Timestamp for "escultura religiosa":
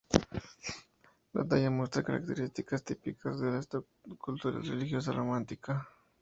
3.59-5.11